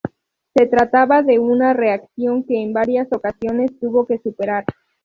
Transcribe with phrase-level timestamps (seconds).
[0.55, 4.65] Se trataba de una reacción que en varias ocasiones tuvo que superar.